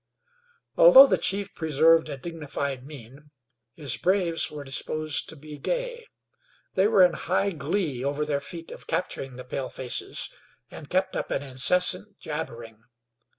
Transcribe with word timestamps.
Although 0.77 1.05
the 1.05 1.15
chief 1.19 1.53
preserved 1.53 2.09
a 2.09 2.17
dignified 2.17 2.83
mien, 2.87 3.29
his 3.75 3.97
braves 3.97 4.49
were 4.49 4.63
disposed 4.63 5.29
to 5.29 5.35
be 5.35 5.59
gay. 5.59 6.07
They 6.73 6.87
were 6.87 7.05
in 7.05 7.13
high 7.13 7.51
glee 7.51 8.03
over 8.03 8.25
their 8.25 8.39
feat 8.39 8.71
of 8.71 8.87
capturing 8.87 9.35
the 9.35 9.45
palefaces, 9.45 10.31
and 10.71 10.89
kept 10.89 11.15
up 11.15 11.29
an 11.29 11.43
incessant 11.43 12.17
jabbering. 12.17 12.83